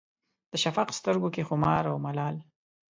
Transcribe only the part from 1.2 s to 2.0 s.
کې خمار او